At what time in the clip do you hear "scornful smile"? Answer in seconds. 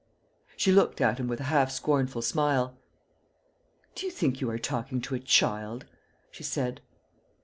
1.69-2.75